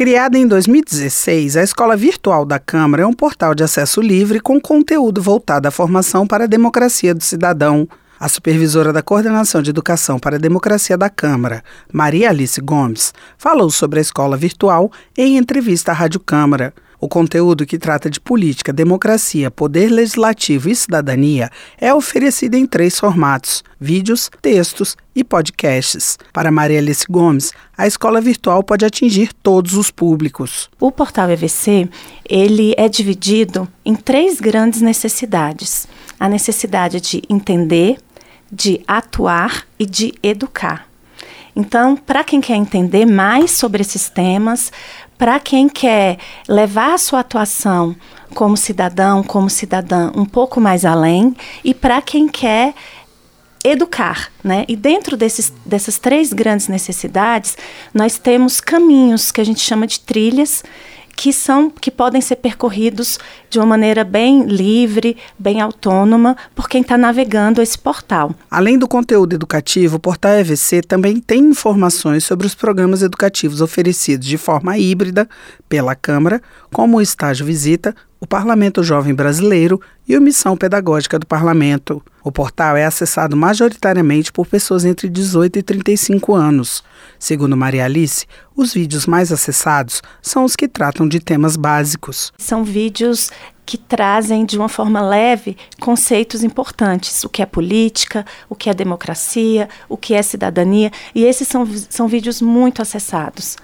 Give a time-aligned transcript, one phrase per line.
[0.00, 4.58] Criada em 2016, a Escola Virtual da Câmara é um portal de acesso livre com
[4.58, 7.86] conteúdo voltado à formação para a democracia do cidadão.
[8.18, 13.70] A supervisora da Coordenação de Educação para a Democracia da Câmara, Maria Alice Gomes, falou
[13.70, 16.72] sobre a escola virtual em entrevista à Rádio Câmara.
[17.00, 21.50] O conteúdo que trata de política, democracia, poder legislativo e cidadania
[21.80, 26.18] é oferecido em três formatos: vídeos, textos e podcasts.
[26.30, 30.68] Para Maria Alice Gomes, a escola virtual pode atingir todos os públicos.
[30.78, 31.88] O portal EVC,
[32.28, 35.88] ele é dividido em três grandes necessidades:
[36.18, 37.96] a necessidade de entender,
[38.52, 40.86] de atuar e de educar.
[41.56, 44.70] Então, para quem quer entender mais sobre esses temas,
[45.20, 46.16] para quem quer
[46.48, 47.94] levar a sua atuação
[48.34, 52.72] como cidadão, como cidadã um pouco mais além, e para quem quer
[53.62, 54.64] educar, né?
[54.66, 57.58] E dentro desses, dessas três grandes necessidades,
[57.92, 60.64] nós temos caminhos que a gente chama de trilhas
[61.16, 66.82] que são que podem ser percorridos de uma maneira bem livre, bem autônoma, por quem
[66.82, 68.34] está navegando esse portal.
[68.50, 74.26] Além do conteúdo educativo, o portal EVC também tem informações sobre os programas educativos oferecidos
[74.26, 75.28] de forma híbrida
[75.68, 76.40] pela Câmara,
[76.72, 82.02] como o estágio visita, o Parlamento Jovem Brasileiro e o Missão Pedagógica do Parlamento.
[82.22, 86.84] O portal é acessado majoritariamente por pessoas entre 18 e 35 anos.
[87.18, 92.30] Segundo Maria Alice, os vídeos mais acessados são os que tratam de temas básicos.
[92.36, 93.30] São vídeos
[93.64, 98.74] que trazem de uma forma leve conceitos importantes, o que é política, o que é
[98.74, 103.56] democracia, o que é cidadania, e esses são, são vídeos muito acessados.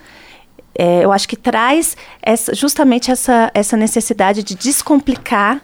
[0.79, 5.61] É, eu acho que traz essa, justamente essa, essa necessidade de descomplicar